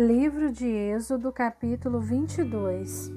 [0.00, 3.12] Livro de Êxodo, capítulo 22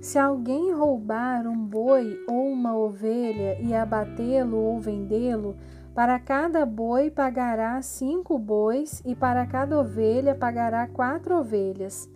[0.00, 5.56] Se alguém roubar um boi ou uma ovelha e abatê-lo ou vendê-lo,
[5.92, 12.08] para cada boi pagará cinco bois e para cada ovelha pagará quatro ovelhas.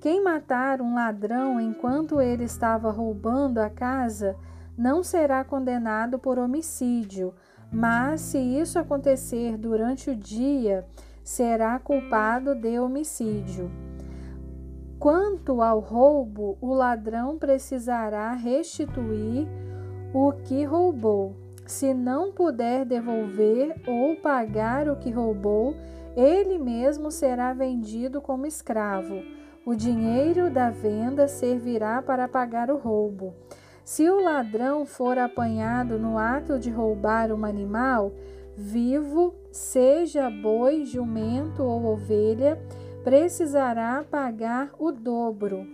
[0.00, 4.36] Quem matar um ladrão enquanto ele estava roubando a casa,
[4.78, 7.34] não será condenado por homicídio,
[7.72, 10.86] mas se isso acontecer durante o dia,
[11.30, 13.70] será culpado de homicídio.
[14.98, 19.46] Quanto ao roubo, o ladrão precisará restituir
[20.12, 21.36] o que roubou.
[21.64, 25.76] Se não puder devolver ou pagar o que roubou,
[26.16, 29.22] ele mesmo será vendido como escravo.
[29.64, 33.32] O dinheiro da venda servirá para pagar o roubo.
[33.84, 38.12] Se o ladrão for apanhado no ato de roubar um animal,
[38.60, 42.62] vivo, seja boi, jumento ou ovelha,
[43.02, 45.66] precisará pagar o dobro.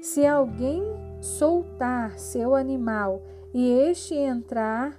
[0.00, 0.82] Se alguém
[1.20, 3.20] soltar seu animal
[3.52, 4.98] e este entrar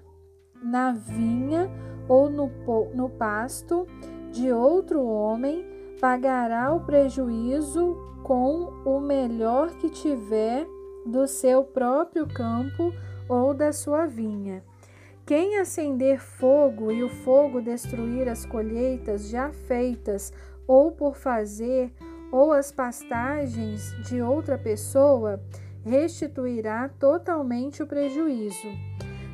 [0.62, 1.72] na vinha
[2.08, 2.52] ou no,
[2.94, 3.88] no pasto
[4.30, 5.66] de outro homem,
[6.02, 10.68] pagará o prejuízo com o melhor que tiver
[11.06, 12.94] do seu próprio campo
[13.30, 14.64] ou da sua vinha.
[15.32, 20.34] Quem acender fogo e o fogo destruir as colheitas já feitas,
[20.68, 21.90] ou por fazer,
[22.34, 25.42] ou as pastagens de outra pessoa,
[25.86, 28.68] restituirá totalmente o prejuízo.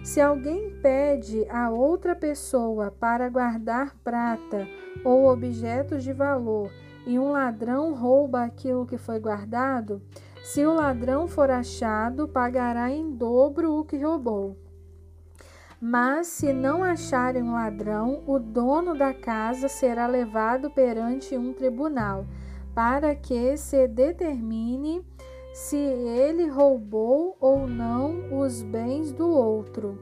[0.03, 4.67] Se alguém pede a outra pessoa para guardar prata
[5.03, 6.69] ou objetos de valor
[7.07, 9.99] e um ladrão rouba aquilo que foi guardado,
[10.43, 14.66] se o ladrão for achado, pagará em dobro o que roubou.
[15.79, 22.25] Mas se não acharem um ladrão, o dono da casa será levado perante um tribunal,
[22.73, 25.05] para que se determine
[25.53, 29.99] se ele roubou ou não os bens do outro.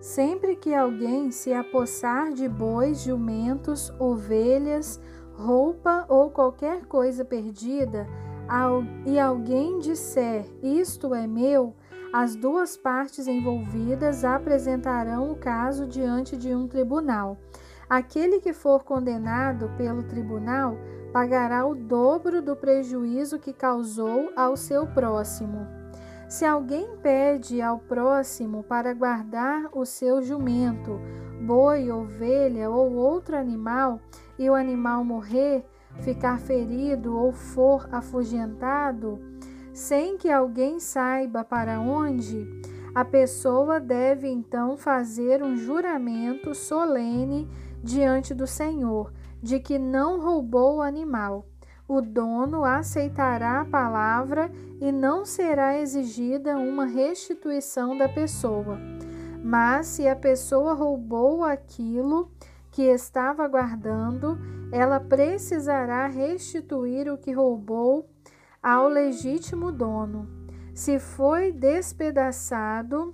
[0.00, 4.98] Sempre que alguém se apossar de bois, jumentos, ovelhas,
[5.34, 8.06] roupa ou qualquer coisa perdida,
[9.06, 11.74] e alguém disser: Isto é meu,
[12.12, 17.38] as duas partes envolvidas apresentarão o caso diante de um tribunal.
[17.88, 20.76] Aquele que for condenado pelo tribunal
[21.10, 25.66] pagará o dobro do prejuízo que causou ao seu próximo.
[26.28, 31.00] Se alguém pede ao próximo para guardar o seu jumento,
[31.46, 34.00] boi, ovelha ou outro animal,
[34.38, 35.64] e o animal morrer,
[36.00, 39.31] ficar ferido ou for afugentado,
[39.72, 42.46] sem que alguém saiba para onde,
[42.94, 47.48] a pessoa deve então fazer um juramento solene
[47.82, 49.12] diante do Senhor
[49.42, 51.46] de que não roubou o animal.
[51.88, 54.50] O dono aceitará a palavra
[54.80, 58.78] e não será exigida uma restituição da pessoa.
[59.42, 62.30] Mas se a pessoa roubou aquilo
[62.70, 64.38] que estava guardando,
[64.70, 68.08] ela precisará restituir o que roubou
[68.62, 70.28] ao legítimo dono.
[70.72, 73.12] Se foi despedaçado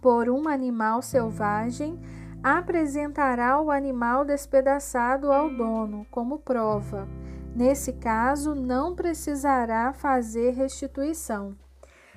[0.00, 1.98] por um animal selvagem,
[2.42, 7.08] apresentará o animal despedaçado ao dono como prova.
[7.54, 11.56] Nesse caso, não precisará fazer restituição.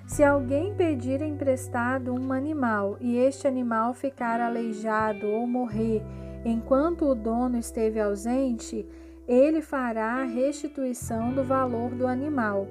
[0.06, 6.04] Se alguém pedir emprestado um animal e este animal ficar aleijado ou morrer
[6.46, 8.86] enquanto o dono esteve ausente,
[9.28, 12.68] ele fará a restituição do valor do animal.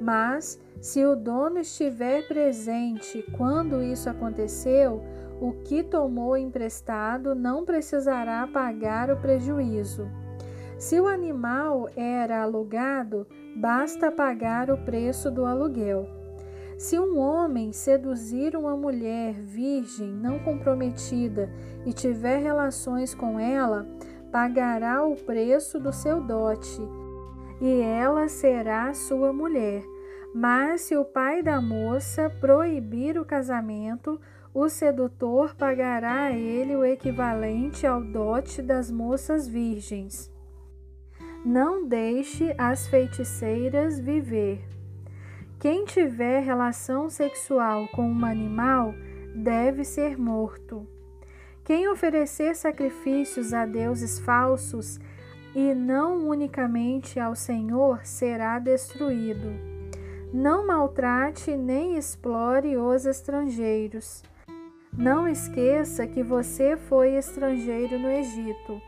[0.00, 5.02] Mas, se o dono estiver presente quando isso aconteceu,
[5.40, 10.08] o que tomou emprestado não precisará pagar o prejuízo.
[10.78, 16.08] Se o animal era alugado, basta pagar o preço do aluguel.
[16.78, 21.50] Se um homem seduzir uma mulher virgem não comprometida
[21.84, 23.86] e tiver relações com ela,
[24.30, 26.80] pagará o preço do seu dote,
[27.60, 29.82] e ela será sua mulher.
[30.34, 34.20] Mas se o pai da moça proibir o casamento,
[34.54, 40.30] o sedutor pagará a ele o equivalente ao dote das moças virgens.
[41.44, 44.62] Não deixe as feiticeiras viver.
[45.58, 48.94] Quem tiver relação sexual com um animal
[49.34, 50.86] deve ser morto.
[51.70, 54.98] Quem oferecer sacrifícios a deuses falsos
[55.54, 59.52] e não unicamente ao Senhor será destruído.
[60.34, 64.24] Não maltrate nem explore os estrangeiros.
[64.92, 68.82] Não esqueça que você foi estrangeiro no Egito.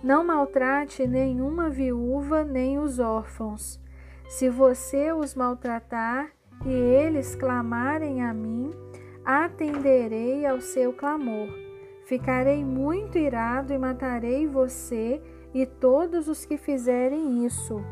[0.00, 3.80] Não maltrate nenhuma viúva nem os órfãos.
[4.28, 6.30] Se você os maltratar
[6.64, 8.70] e eles clamarem a mim,
[9.24, 11.71] atenderei ao seu clamor.
[12.12, 15.18] Ficarei muito irado e matarei você
[15.54, 17.82] e todos os que fizerem isso.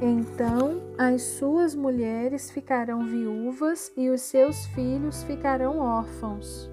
[0.00, 6.70] Então as suas mulheres ficarão viúvas e os seus filhos ficarão órfãos.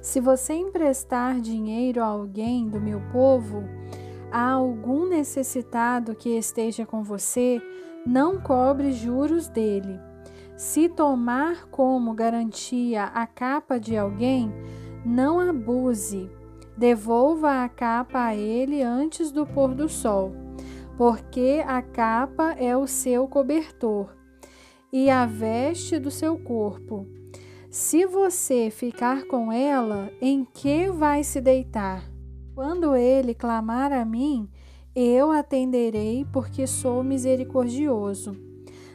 [0.00, 3.62] Se você emprestar dinheiro a alguém do meu povo,
[4.30, 7.60] a algum necessitado que esteja com você,
[8.06, 10.00] não cobre juros dele.
[10.56, 14.50] Se tomar como garantia a capa de alguém,
[15.04, 16.30] não abuse.
[16.76, 20.32] Devolva a capa a ele antes do pôr do sol,
[20.96, 24.08] porque a capa é o seu cobertor
[24.92, 27.06] e a veste do seu corpo.
[27.70, 32.04] Se você ficar com ela, em que vai se deitar?
[32.54, 34.48] Quando ele clamar a mim,
[34.94, 38.51] eu atenderei, porque sou misericordioso.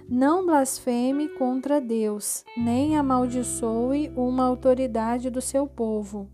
[0.10, 6.30] Não blasfeme contra Deus, nem amaldiçoe uma autoridade do seu povo.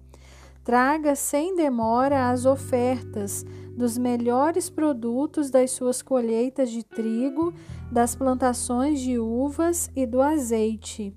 [0.63, 7.53] Traga sem demora as ofertas dos melhores produtos das suas colheitas de trigo,
[7.91, 11.15] das plantações de uvas e do azeite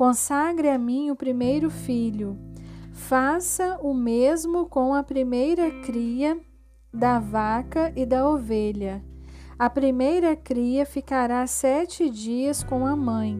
[0.00, 2.38] Consagre a mim o primeiro filho.
[2.90, 6.40] Faça o mesmo com a primeira cria
[6.90, 9.04] da vaca e da ovelha.
[9.60, 13.38] A primeira cria ficará sete dias com a mãe.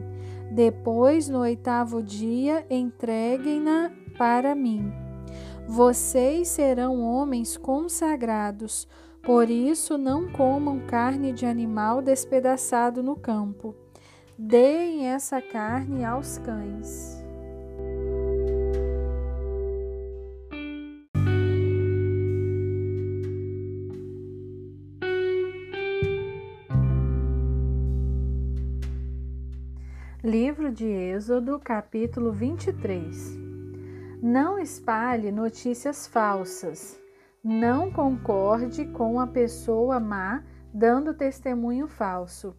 [0.52, 4.92] Depois, no oitavo dia, entreguem-na para mim.
[5.66, 8.86] Vocês serão homens consagrados,
[9.22, 13.74] por isso não comam carne de animal despedaçado no campo.
[14.36, 17.19] Deem essa carne aos cães.
[30.30, 33.36] Livro de Êxodo, capítulo 23.
[34.22, 36.96] Não espalhe notícias falsas.
[37.42, 42.54] Não concorde com a pessoa má dando testemunho falso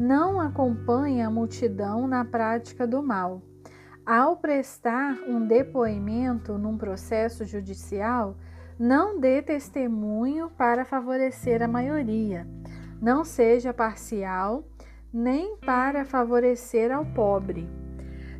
[0.00, 3.42] não acompanhe a multidão na prática do mal.
[4.06, 8.34] Ao prestar um depoimento num processo judicial,
[8.78, 12.46] não dê testemunho para favorecer a maioria.
[12.98, 14.64] Não seja parcial,
[15.12, 17.68] nem para favorecer ao pobre.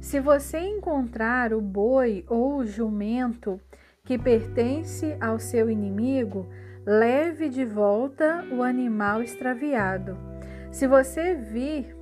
[0.00, 3.61] Se você encontrar o boi ou o jumento
[4.05, 6.49] que pertence ao seu inimigo,
[6.87, 10.31] leve de volta o animal extraviado
[10.70, 11.96] se você vir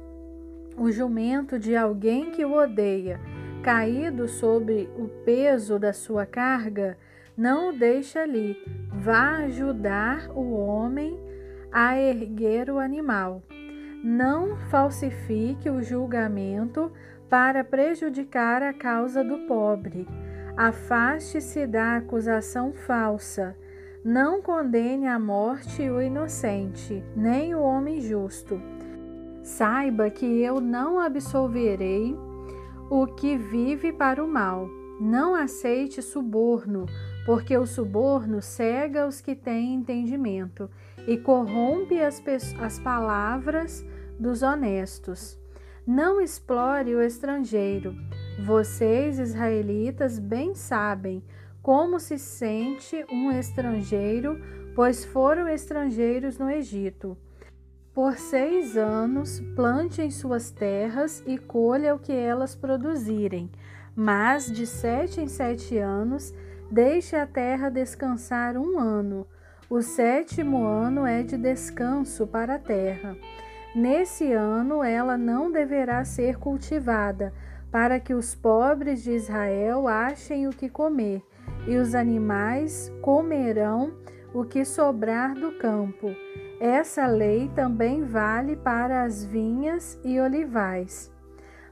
[0.76, 3.18] o jumento de alguém que o odeia
[3.62, 6.96] caído sobre o peso da sua carga,
[7.36, 8.56] não o deixe ali.
[8.92, 11.18] Vá ajudar o homem
[11.72, 13.42] a erguer o animal.
[14.02, 16.92] Não falsifique o julgamento
[17.28, 20.06] para prejudicar a causa do pobre.
[20.56, 23.56] Afaste-se da acusação falsa.
[24.04, 28.60] Não condene à morte o inocente, nem o homem justo.
[29.42, 32.16] Saiba que eu não absolverei
[32.88, 34.68] o que vive para o mal.
[35.00, 36.86] Não aceite suborno,
[37.28, 40.70] porque o suborno cega os que têm entendimento
[41.06, 42.22] e corrompe as,
[42.58, 43.84] as palavras
[44.18, 45.38] dos honestos.
[45.86, 47.94] Não explore o estrangeiro.
[48.46, 51.22] Vocês, israelitas, bem sabem
[51.60, 54.40] como se sente um estrangeiro,
[54.74, 57.14] pois foram estrangeiros no Egito.
[57.92, 63.50] Por seis anos, plante em suas terras e colha o que elas produzirem,
[63.94, 66.32] mas de sete em sete anos,
[66.70, 69.26] deixe a terra descansar um ano.
[69.70, 73.16] O sétimo ano é de descanso para a terra.
[73.74, 77.32] Nesse ano ela não deverá ser cultivada,
[77.70, 81.22] para que os pobres de Israel achem o que comer
[81.66, 83.92] e os animais comerão
[84.32, 86.08] o que sobrar do campo.
[86.60, 91.12] Essa lei também vale para as vinhas e olivais.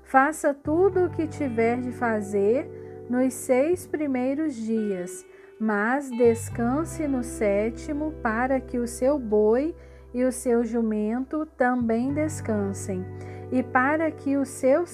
[0.03, 2.76] Faça tudo o que tiver de fazer
[3.09, 5.27] nos seis primeiros dias,
[5.59, 9.75] mas descanse no sétimo, para que o seu boi
[10.13, 13.05] e o seu jumento também descansem,
[13.53, 14.85] e para que o seu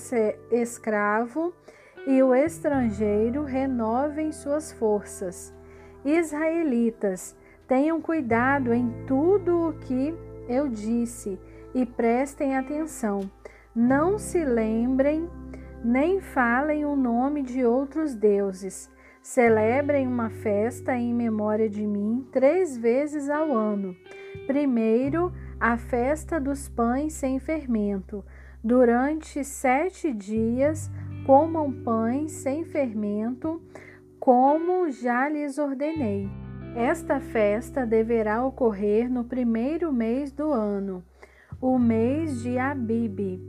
[0.50, 1.54] escravo
[2.06, 5.54] e o estrangeiro renovem suas forças.
[6.04, 10.14] Israelitas, tenham cuidado em tudo o que
[10.48, 11.38] eu disse
[11.74, 13.20] e prestem atenção.
[13.74, 15.30] Não se lembrem
[15.84, 18.90] nem falem o nome de outros deuses.
[19.22, 23.96] Celebrem uma festa em memória de mim três vezes ao ano.
[24.46, 28.24] Primeiro, a festa dos pães sem fermento.
[28.62, 30.90] Durante sete dias,
[31.26, 33.60] comam pães sem fermento,
[34.18, 36.28] como já lhes ordenei.
[36.74, 41.04] Esta festa deverá ocorrer no primeiro mês do ano,
[41.60, 43.40] o mês de Abibe,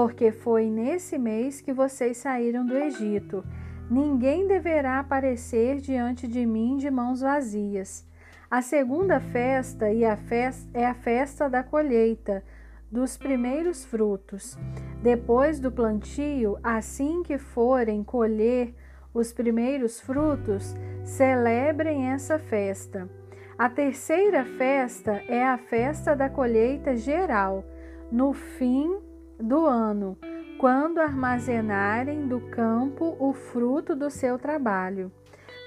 [0.00, 3.44] porque foi nesse mês que vocês saíram do Egito.
[3.90, 8.06] Ninguém deverá aparecer diante de mim de mãos vazias.
[8.48, 12.44] A segunda festa é a festa da colheita
[12.92, 14.56] dos primeiros frutos.
[15.02, 18.76] Depois do plantio, assim que forem colher
[19.12, 23.10] os primeiros frutos, celebrem essa festa.
[23.58, 27.64] A terceira festa é a festa da colheita geral,
[28.12, 29.07] no fim
[29.38, 30.16] do ano
[30.58, 35.12] quando armazenarem do campo o fruto do seu trabalho.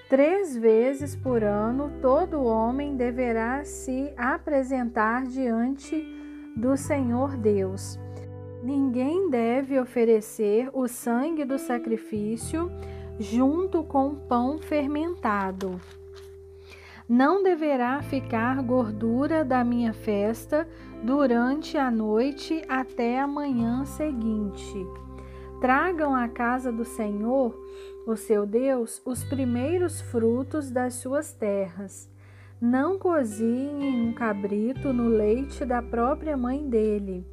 [0.10, 6.06] Três vezes por ano, todo homem deverá se apresentar diante
[6.58, 7.98] do Senhor Deus.
[8.62, 12.70] Ninguém deve oferecer o sangue do sacrifício
[13.18, 15.80] junto com pão fermentado.
[17.08, 20.68] Não deverá ficar gordura da minha festa
[21.04, 24.86] durante a noite até a manhã seguinte.
[25.60, 27.56] Tragam à casa do Senhor,
[28.08, 32.10] o seu Deus, os primeiros frutos das suas terras.
[32.60, 37.26] Não cozinhem um cabrito no leite da própria mãe dele.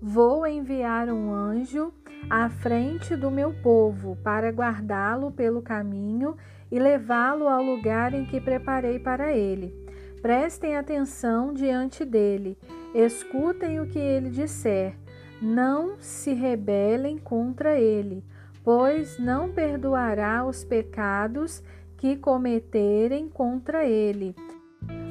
[0.00, 1.92] Vou enviar um anjo
[2.30, 6.36] à frente do meu povo para guardá-lo pelo caminho
[6.70, 9.74] e levá-lo ao lugar em que preparei para ele.
[10.20, 12.58] Prestem atenção diante dele,
[12.94, 14.96] escutem o que ele disser.
[15.40, 18.24] Não se rebelem contra ele,
[18.64, 21.62] pois não perdoará os pecados
[21.96, 24.34] que cometerem contra ele,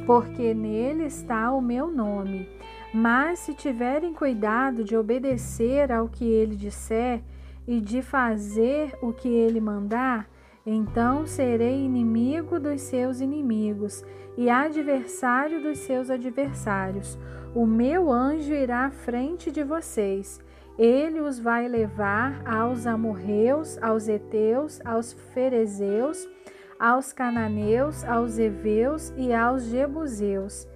[0.06, 2.50] porque nele está o meu nome.
[3.00, 7.22] Mas se tiverem cuidado de obedecer ao que ele disser
[7.68, 10.28] e de fazer o que ele mandar,
[10.66, 14.04] então serei inimigo dos seus inimigos
[14.36, 17.20] e adversário dos seus adversários.
[17.54, 20.42] O meu anjo irá à frente de vocês.
[20.76, 26.28] Ele os vai levar aos amorreus, aos heteus, aos ferezeus,
[26.80, 30.68] aos cananeus, aos heveus e aos jebuseus.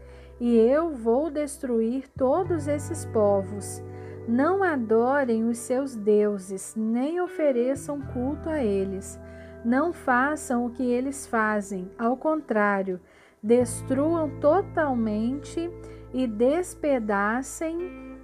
[0.42, 3.82] E eu vou destruir todos esses povos.
[4.28, 9.18] Não adorem os seus deuses, nem ofereçam culto a eles
[9.64, 13.00] não façam o que eles fazem, ao contrário,
[13.42, 15.70] destruam totalmente
[16.14, 18.18] e despedacem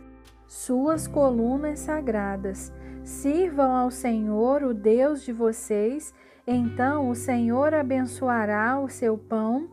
[0.48, 2.74] suas colunas sagradas.
[3.04, 6.14] Sirvam ao Senhor, o Deus de vocês,
[6.46, 9.70] então o Senhor abençoará o seu pão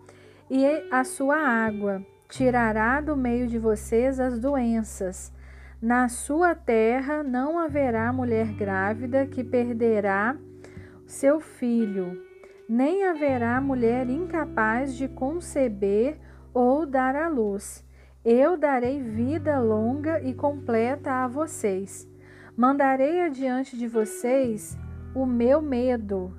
[0.50, 5.32] e a sua água, tirará do meio de vocês as doenças.
[5.80, 10.36] Na sua terra não haverá mulher grávida que perderá
[11.06, 12.20] seu filho,
[12.68, 16.18] nem haverá mulher incapaz de conceber
[16.52, 17.84] ou dar à luz.
[18.24, 22.08] Eu darei vida longa e completa a vocês.
[22.56, 24.76] Mandarei adiante de vocês
[25.14, 26.34] o meu medo,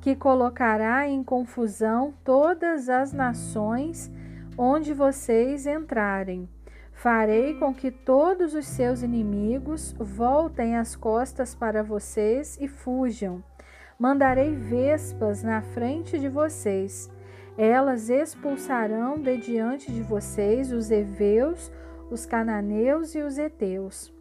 [0.00, 4.12] que colocará em confusão todas as nações
[4.58, 6.48] onde vocês entrarem.
[6.92, 13.42] Farei com que todos os seus inimigos voltem as costas para vocês e fujam.
[13.96, 17.08] Mandarei vespas na frente de vocês.
[17.56, 21.70] Elas expulsarão de diante de vocês os heveus,
[22.10, 24.12] os cananeus e os heteus.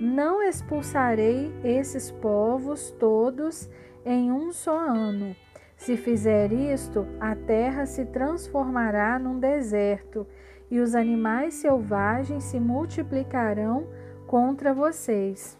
[0.00, 3.70] Não expulsarei esses povos todos
[4.04, 5.36] em um só ano.
[5.84, 10.26] Se fizer isto, a terra se transformará num deserto
[10.70, 13.86] e os animais selvagens se multiplicarão
[14.26, 15.58] contra vocês.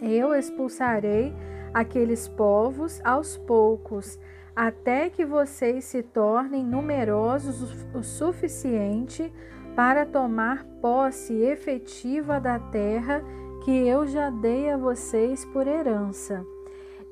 [0.00, 1.34] Eu expulsarei
[1.74, 4.16] aqueles povos aos poucos,
[4.54, 9.32] até que vocês se tornem numerosos o suficiente
[9.74, 13.24] para tomar posse efetiva da terra
[13.64, 16.46] que eu já dei a vocês por herança.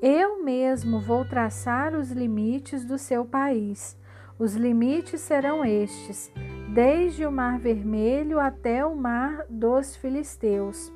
[0.01, 3.95] Eu mesmo vou traçar os limites do seu país.
[4.39, 6.31] Os limites serão estes:
[6.73, 10.91] desde o Mar Vermelho até o Mar dos Filisteus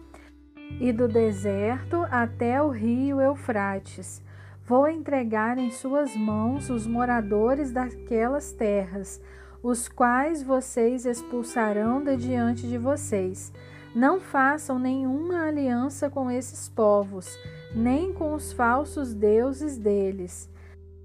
[0.80, 4.24] e do deserto até o rio Eufrates.
[4.66, 9.22] Vou entregar em suas mãos os moradores daquelas terras,
[9.62, 13.54] os quais vocês expulsarão de diante de vocês.
[13.94, 17.38] Não façam nenhuma aliança com esses povos,
[17.76, 20.50] nem com os falsos deuses deles.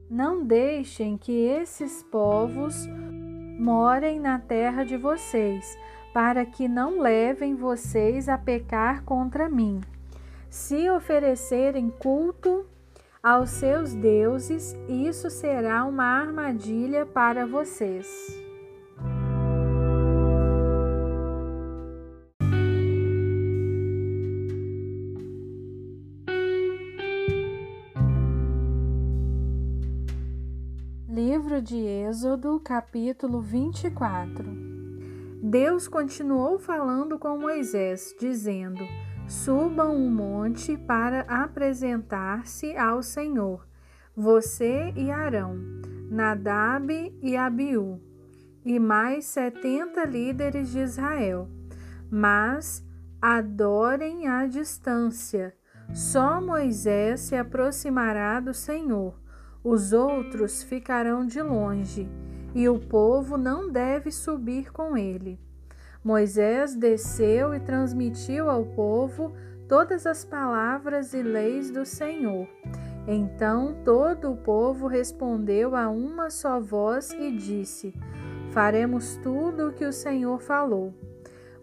[0.09, 2.87] Não deixem que esses povos
[3.59, 5.77] morem na terra de vocês,
[6.15, 9.81] para que não levem vocês a pecar contra mim.
[10.49, 12.65] Se oferecerem culto
[13.23, 18.07] aos seus deuses, isso será uma armadilha para vocês.
[31.63, 34.47] De Êxodo, capítulo 24.
[35.43, 38.83] Deus continuou falando com Moisés, dizendo:
[39.29, 43.67] Subam um monte para apresentar-se ao Senhor,
[44.17, 45.59] você e Arão,
[46.11, 46.91] Nadab
[47.21, 48.01] e Abiú,
[48.65, 51.47] e mais setenta líderes de Israel.
[52.11, 52.83] Mas
[53.21, 55.55] adorem à distância.
[55.93, 59.21] Só Moisés se aproximará do Senhor
[59.63, 62.09] os outros ficarão de longe,
[62.55, 65.39] e o povo não deve subir com ele.
[66.03, 69.33] Moisés desceu e transmitiu ao povo
[69.69, 72.49] todas as palavras e leis do Senhor.
[73.07, 77.95] Então todo o povo respondeu a uma só voz e disse:
[78.53, 80.95] Faremos tudo o que o Senhor falou.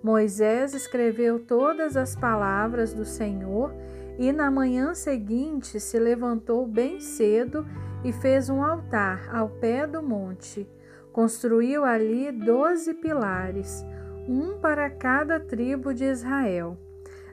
[0.01, 3.73] Moisés escreveu todas as palavras do Senhor
[4.17, 7.65] e na manhã seguinte se levantou bem cedo
[8.03, 10.67] e fez um altar ao pé do monte.
[11.11, 13.85] Construiu ali doze pilares,
[14.27, 16.77] um para cada tribo de Israel.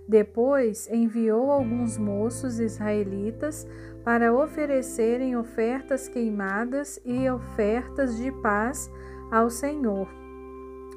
[0.06, 3.66] Depois enviou alguns moços israelitas
[4.04, 8.90] para oferecerem ofertas queimadas e ofertas de paz
[9.30, 10.09] ao Senhor.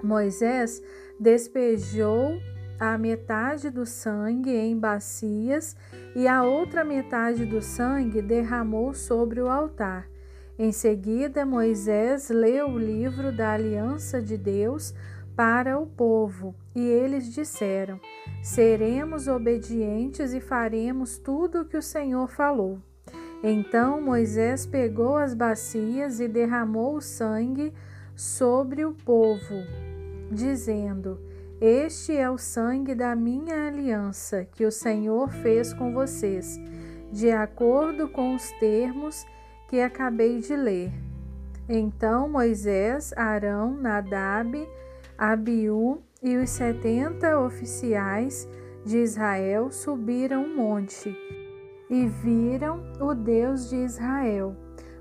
[0.04, 0.84] Moisés
[1.20, 2.38] despejou
[2.80, 5.76] a metade do sangue em bacias
[6.16, 10.08] e a outra metade do sangue derramou sobre o altar.
[10.60, 14.94] Em seguida, Moisés leu o livro da aliança de Deus
[15.36, 18.00] para o povo, e eles disseram:
[18.42, 22.80] Seremos obedientes e faremos tudo o que o Senhor falou.
[23.44, 27.72] Então Moisés pegou as bacias e derramou o sangue
[28.16, 29.64] sobre o povo,
[30.32, 31.20] dizendo:
[31.60, 36.60] este é o sangue da minha aliança que o Senhor fez com vocês,
[37.12, 39.26] de acordo com os termos
[39.68, 40.92] que acabei de ler.
[41.68, 44.56] Então Moisés, Arão, Nadab,
[45.18, 48.48] Abiú e os setenta oficiais
[48.86, 51.16] de Israel subiram o monte
[51.90, 54.56] e viram o Deus de Israel,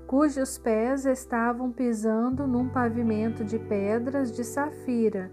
[0.07, 5.31] cujos pés estavam pisando num pavimento de pedras de safira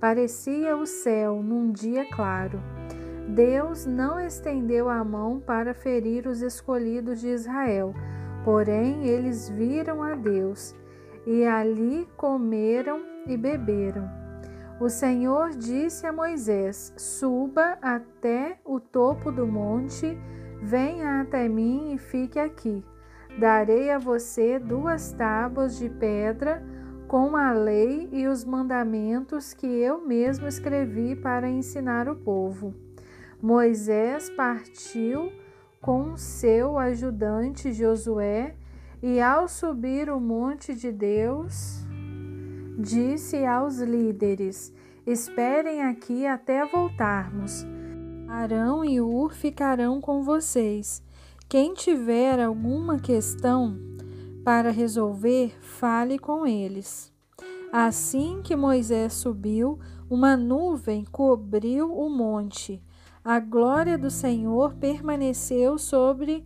[0.00, 2.60] Parecia o céu num dia claro.
[3.28, 7.94] Deus não estendeu a mão para ferir os escolhidos de Israel,
[8.44, 10.76] porém eles viram a Deus
[11.26, 14.08] e ali comeram e beberam.
[14.78, 20.16] O Senhor disse a Moisés: Suba até o topo do monte,
[20.62, 22.84] venha até mim e fique aqui.
[23.38, 26.62] Darei a você duas tábuas de pedra
[27.06, 32.74] com a lei e os mandamentos que eu mesmo escrevi para ensinar o povo.
[33.40, 35.30] Moisés partiu
[35.80, 38.56] com seu ajudante Josué
[39.02, 41.86] e, ao subir o monte de Deus,
[42.78, 44.72] disse aos líderes:
[45.06, 47.64] Esperem aqui até voltarmos.
[48.28, 51.00] Arão e Ur ficarão com vocês.
[51.48, 53.78] Quem tiver alguma questão,
[54.46, 57.12] para resolver, fale com eles.
[57.72, 59.76] Assim que Moisés subiu,
[60.08, 62.80] uma nuvem cobriu o monte.
[63.24, 66.44] A glória do Senhor permaneceu sobre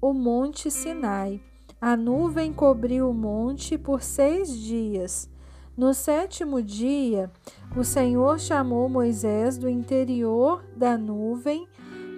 [0.00, 1.40] o monte Sinai.
[1.80, 5.28] A nuvem cobriu o monte por seis dias.
[5.76, 7.28] No sétimo dia,
[7.76, 11.66] o Senhor chamou Moisés do interior da nuvem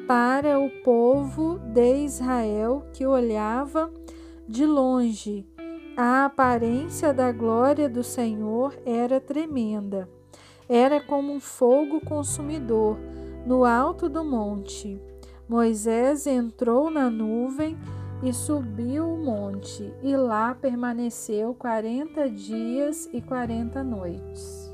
[0.07, 3.91] para o povo de Israel que olhava
[4.49, 5.47] de longe,
[5.95, 10.09] a aparência da glória do Senhor era tremenda.
[10.67, 12.97] Era como um fogo consumidor
[13.45, 14.99] no alto do monte.
[15.47, 17.77] Moisés entrou na nuvem
[18.23, 24.68] e subiu o monte, e lá permaneceu quarenta dias e quarenta noites.